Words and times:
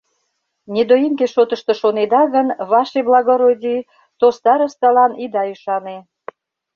Недоимке 0.73 1.25
шотышто 1.33 1.73
шонеда 1.81 2.23
гын, 2.33 2.47
ваше 2.69 2.99
благородий, 3.09 3.81
то 4.19 4.25
старосталан 4.37 5.11
ида 5.25 5.43
ӱшане... 5.53 5.97